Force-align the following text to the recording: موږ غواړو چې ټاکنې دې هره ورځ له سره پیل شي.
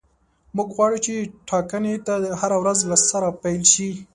موږ 0.55 0.69
غواړو 0.75 0.97
چې 1.05 1.13
ټاکنې 1.49 1.93
دې 2.05 2.31
هره 2.41 2.57
ورځ 2.63 2.79
له 2.89 2.97
سره 3.09 3.27
پیل 3.41 3.61
شي. 3.73 3.89